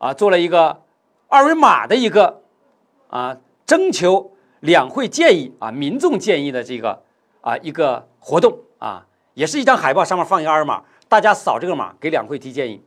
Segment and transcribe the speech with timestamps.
[0.00, 0.82] 啊做了一个
[1.28, 2.42] 二维码的一个
[3.08, 3.36] 啊
[3.66, 7.02] 征求两会建议啊民众建议的这个
[7.42, 12.82] 啊一个活动啊，也是一张海报，上面放一个二维码，大家扫这个码给两会提建议。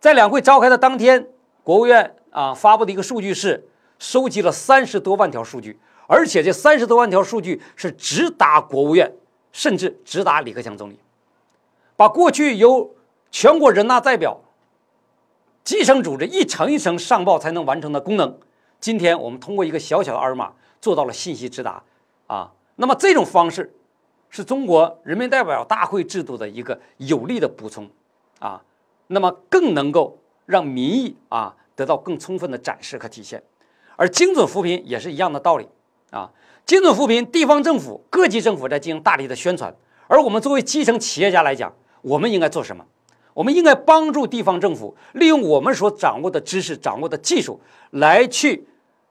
[0.00, 1.28] 在两会召开的当天，
[1.62, 3.68] 国务院啊发布的一个数据是
[3.98, 9.12] 收集了三十多万条数据，而且这三十多万条数据是直达国务院，
[9.52, 10.98] 甚至直达李克强总理，
[11.96, 12.94] 把过去由
[13.30, 14.40] 全国人大代表
[15.64, 18.38] 基层组织一层一层上报才能完成的功能，
[18.80, 21.82] 今天我们通过一个小小的二维码做到了信息直达
[22.26, 22.50] 啊。
[22.76, 23.72] 那么这种方式
[24.30, 27.88] 是中国人民代表大会制度的一个有力的补充
[28.38, 28.62] 啊。
[29.08, 33.42] 那么更能够让民意啊得到更充分的展示和体现。
[33.96, 35.68] 而精准扶贫也是一样的道理
[36.10, 36.30] 啊。
[36.64, 39.74] 精准扶贫，地方政府、各级政府在进行大力的宣传，
[40.06, 42.84] 而我们作为基层企业家来讲，我们应该做什么？
[43.34, 48.66] 我们应该帮助地方政府利用我们所掌握的知识、掌握的技术，来去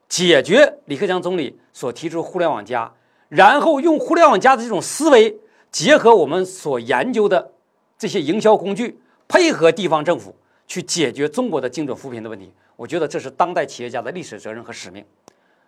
[0.08, 2.92] 解决李克强总理所提出“互联网加”，
[3.28, 5.36] 然后用“互联网加”的这种思维，
[5.70, 7.52] 结合我们所研究的
[7.98, 10.34] 这些营销工具，配合地方政府
[10.66, 12.52] 去解决中国的精准扶贫的问题。
[12.76, 15.04] 我觉得这是当代企业家的历史责任和使命。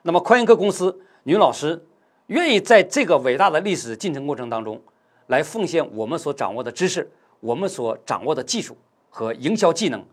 [0.03, 1.85] 那么，宽迎各公司女老师
[2.27, 4.81] 愿意在这个伟大的历史进程过程当中，
[5.29, 7.11] 来奉献我们所掌握的知识。
[7.43, 8.77] 我们所掌握的技术
[9.11, 10.05] 和营销技能，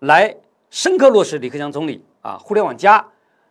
[0.00, 0.36] 来
[0.68, 3.02] 深刻落实李克强总理啊“互联网加”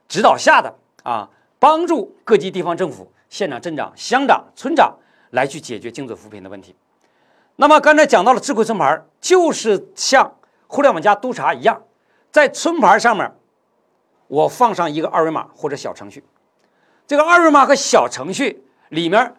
[0.08, 4.96] 指导下的啊，帮助各级地方政府县长、镇长、乡长、村长
[5.32, 6.76] 来去解决精准扶贫的问题。
[7.56, 10.36] 那么刚才讲到了智慧村牌，就是像
[10.68, 11.82] “互联网加”督查一样，
[12.32, 13.34] 在村牌上面，
[14.28, 16.24] 我放上一个二维码或者小程序，
[17.08, 19.34] 这个二维码和小程序里面。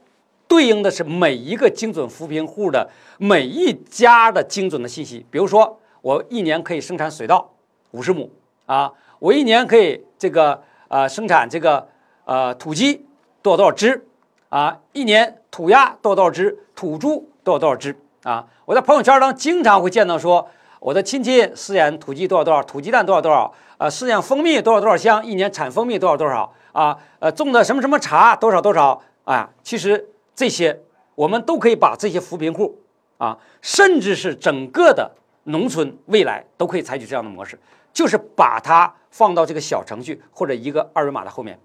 [0.48, 5.26] 对应的是每一个精准扶贫户的每一家的精准的信息。
[5.30, 7.50] 比如说，我一年可以生产水稻
[7.90, 8.30] 五十亩
[8.66, 11.88] 啊，我一年可以这个呃生产这个
[12.24, 13.04] 呃土鸡
[13.42, 14.06] 多少多少只
[14.48, 18.46] 啊，一年土鸭多少多少只，土猪多少多少只啊。
[18.64, 20.48] 我在朋友圈当中经常会见到说，
[20.78, 30.08] 我的亲戚饲养土鸡多少多少，土鸡蛋多少多少，呃，饲养蜂蜜多少多少箱，一年产蜂蜜多少多少啊，呃，种的什么什么茶多少多少啊，其实。
[30.36, 30.82] 这些
[31.14, 32.78] 我们都可以把这些扶贫户
[33.16, 35.10] 啊，甚至是整个的
[35.44, 37.58] 农村未来都可以采取这样的模式，
[37.92, 41.58] 就是把它放到这个小程序或者一个二维码的后面，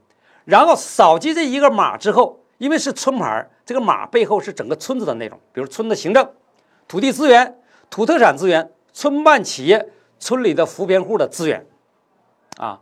[0.46, 6.32] 然后扫击这一个码之后，因为是村牌，这个码背后是整个村子的内容，比如村的行政、
[6.88, 7.60] 土地资源、
[7.90, 11.66] 土特产资源、村办企业、村里的扶贫户的资源，
[12.58, 12.80] 啊，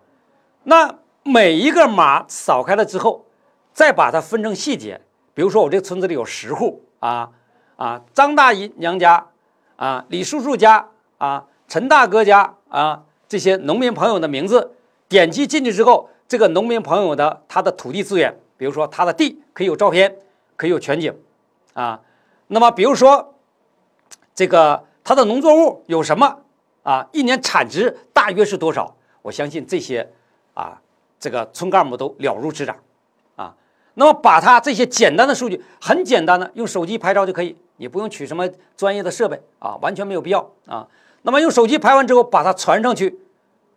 [0.66, 3.26] 那每一个码扫开了之后，
[3.74, 5.02] 再把它分成细节。
[5.40, 7.30] 比如说，我这村子里有十户啊
[7.78, 9.26] 啊，张大姨娘家
[9.78, 14.74] 啊，李叔叔家啊，陈大哥家啊，这些农民朋友的名字，
[15.08, 20.14] 点击进去之后，这个农民朋友的他的土地资源，比如说他的地可以有照片，
[20.58, 21.18] 可以有全景
[21.74, 22.02] 啊。
[22.48, 23.36] 那么，比如说
[24.36, 26.40] 这个他的农作物有什么
[26.84, 27.08] 啊？
[27.14, 28.94] 一年产值大约是多少？
[29.22, 30.06] 我相信这些
[30.54, 30.82] 啊，
[31.18, 32.76] 这个村干部都了如指掌。
[34.00, 40.88] 那么把它这些简单的数据，很简单的用手机拍照就可以，你不用取什么专业的设备啊，完全没有必要啊。
[41.24, 43.20] 那么用手机拍完之后，把它传上去，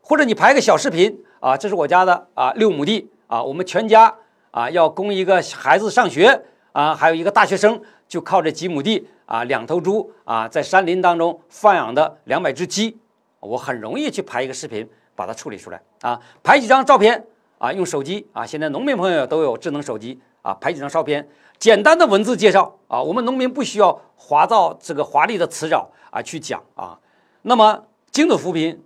[0.01, 4.15] 或者你拍个小视频啊，这是我家的啊六亩地啊，我们全家
[4.53, 6.41] 啊要供一个孩子上学
[6.71, 12.97] 啊，还有一个大学生，就靠这几亩地啊，两头猪啊，在山林当中放养的两百只鸡，
[13.41, 17.27] 我很容易去拍一个视频，把它处理出来啊，拍几张照片。
[17.63, 18.45] 啊，用手机啊！
[18.45, 21.29] 现在农民朋友都有智能手机啊，拍几张照片，
[21.61, 23.01] 简单的文字介绍啊。
[23.01, 26.99] 我们农民不需要华造这个华丽的词藻啊去讲啊。
[27.43, 28.83] 那么，精准扶贫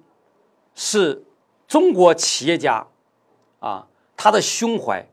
[0.74, 1.24] 是
[1.66, 2.86] 中国企业家
[3.60, 5.08] 啊他的胸怀，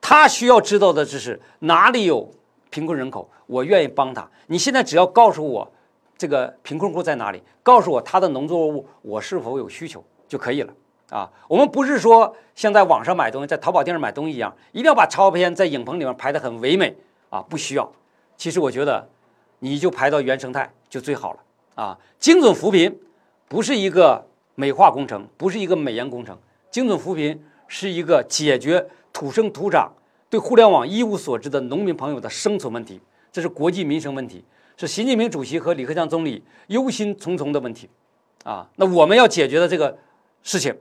[0.00, 2.32] 他需要知道的就是哪里有
[2.70, 4.30] 贫困人口，我愿意帮他。
[4.46, 5.68] 你现在只要告诉我
[6.16, 10.72] 这个贫困户在哪里，告诉我他的农作物我是否有需求就可以了。
[11.10, 16.96] 啊，我们不是说像在网上买东西，在淘宝店上买东西一样，一定要把照片在影棚里面拍得很唯美
[17.28, 17.92] 啊，不需要。
[18.36, 19.08] 其实我觉得，
[19.58, 21.40] 你就拍到原生态就最好了
[21.74, 21.98] 啊。
[22.20, 22.96] 精准扶贫
[23.48, 24.24] 不是一个
[24.54, 26.38] 美化工程，不是一个美颜工程，
[26.70, 29.92] 精准扶贫是一个解决土生土长、
[30.28, 33.00] 对互联网一无所知的农民朋友的生存问题，
[33.32, 34.44] 这是国计民生问题，
[34.76, 37.90] 是习近平主席和李克强总理忧心忡忡的问题
[38.44, 38.70] 啊。
[38.76, 39.98] 那我们要解决的这个
[40.44, 40.72] 事情。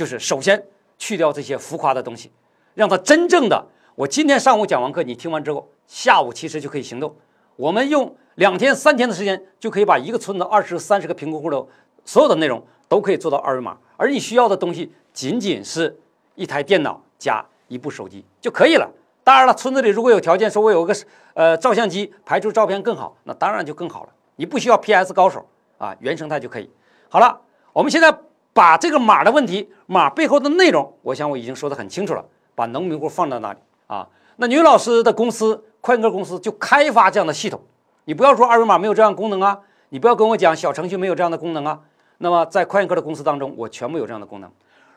[0.00, 0.64] 就是首先
[0.96, 2.32] 去掉这些浮夸的东西，
[2.72, 3.66] 让他真正的。
[3.94, 7.14] 我今天上午讲完课，你听完之后，下午其实就可以行动。
[7.54, 11.62] 我们用两天、三天的时间，就可以把一个村子二十三十个贫困户的
[12.06, 15.94] 所有的内容都可以做到二维码，而你需要的东西仅仅是
[16.34, 18.90] 一台电脑加一部手机就可以了。
[19.22, 20.96] 当然了，村子里如果有条件，说我有个
[21.34, 24.08] 呃照相机拍出照片更好，那当然就更好了。
[24.36, 25.46] 你不需要 PS 高手
[25.76, 26.70] 啊，原生态就可以。
[27.10, 27.38] 好了，
[27.74, 28.10] 我们现在
[28.52, 32.24] 把这个码的问题，码背后的内容，我想我已经说得很清楚了。
[32.54, 34.06] 把农民户放到那里啊？
[34.36, 37.58] 那女老师的公司快客公司就开发这样的系统。
[38.04, 39.58] 你不要说二维码没有这样功能啊，
[39.90, 41.80] 你不要跟我讲小程序没有这样的功能啊。
[42.18, 44.50] 那么在快客的公司当中，我全部有这样的功能。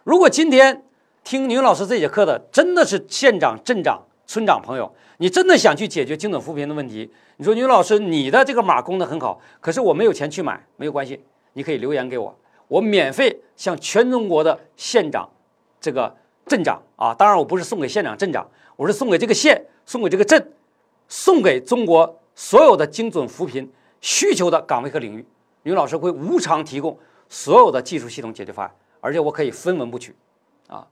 [0.03, 0.83] 如果今天
[1.23, 11.23] 听女老师这节课的真的是县长、镇长、村长朋友，你真的想去解决精准扶贫的问题，你说女老师你的这个码功能很好，可是我没有钱去买，没有关系，
[11.53, 12.35] 你可以留言给我，
[12.67, 15.29] 我免费向全中国的县长、
[15.79, 16.15] 这个
[16.45, 20.53] 镇长啊，当然我不是送给县长、镇长，我是送给这个县、送给这个镇、
[21.07, 23.71] 送给中国所有的精准扶贫
[24.01, 25.25] 需求的岗位和领域，
[25.63, 26.97] 女老师会无偿提供。
[27.29, 30.15] 所有的技术系统解决方案，而且我可以分文不取，
[30.67, 30.85] 啊，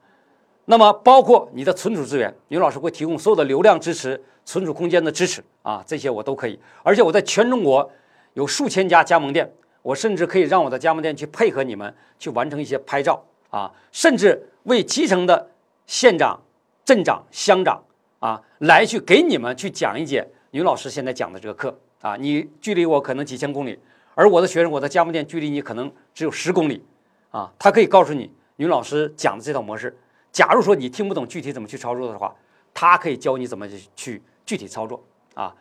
[0.65, 6.59] 那么包括你的存储资源，女老师会提供所有的流量支持、存储空间的支持，啊，这些我都可以。
[6.81, 7.87] 而且我在全中国
[8.33, 15.49] 有数千家加盟店，我甚至可以让我的加盟店去配合你们去完成一些拍照，啊，甚至为基层的
[15.87, 16.39] 县长、
[16.85, 17.83] 镇长、乡长，
[18.19, 23.79] 啊，来去给你们去讲一节女老师现在讲的这个课，啊，你距离我可能几千公里。
[24.13, 26.83] 而我的学生，我的加盟店距离你可能只有十公里，
[27.31, 29.97] 啊，他可以告诉你，女老师讲的这套模式。
[30.31, 32.35] 假如说你听不懂具体怎么去操作的话，
[32.73, 35.01] 他可以教你怎么去去具体操作
[35.33, 35.55] 啊。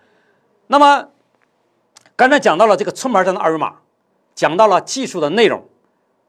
[0.66, 1.08] 那么
[2.16, 3.76] 刚才讲到了这个村牌上的二维码，
[4.40, 5.62] 讲到了技术的内容。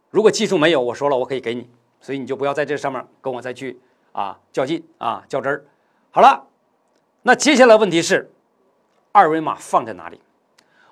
[0.09, 1.69] 如果技术没有，我说了我可以给你，
[2.01, 3.79] 所以你就不要在这上面跟我再去
[4.11, 5.65] 啊较劲啊较真儿。
[6.09, 6.45] 好了，
[7.21, 8.29] 那接下来问题是，
[9.13, 10.19] 二维码放在哪里？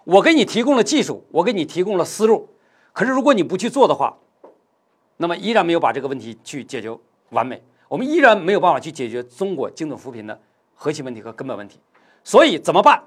[0.05, 2.47] 我给你提供了技术，我给你提供了思路，
[2.93, 4.17] 可是如果你不去做的话，
[5.17, 6.97] 那么依然没有把这个问题去解决
[7.31, 10.39] 完美，我们依然没有办法去解决中国精准扶贫的
[10.73, 11.81] 核心问题和根本问题。
[12.23, 13.03] 所以怎么办？